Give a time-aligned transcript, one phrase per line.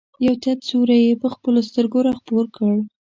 [0.25, 2.71] یو تت سیوری یې په خپلو سترګو را خپور کړ.